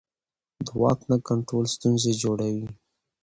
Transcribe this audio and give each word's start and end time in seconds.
د 0.65 0.67
واک 0.81 0.99
نه 1.09 1.17
کنټرول 1.27 1.65
ستونزې 1.75 2.11
جوړوي 2.21 2.65